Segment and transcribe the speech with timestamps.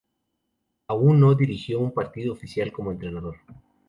[0.87, 3.35] Aun no dirigió un partido oficial como entrenador.